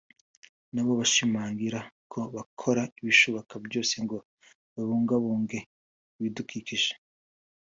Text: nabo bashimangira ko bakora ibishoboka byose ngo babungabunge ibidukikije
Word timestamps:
nabo 0.73 0.91
bashimangira 0.99 1.79
ko 2.11 2.19
bakora 2.35 2.81
ibishoboka 2.99 3.53
byose 3.65 3.93
ngo 4.05 4.17
babungabunge 4.73 5.57
ibidukikije 6.17 6.91